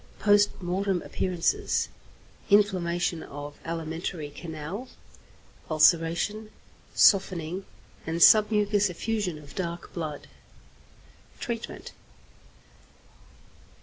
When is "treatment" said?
11.39-11.91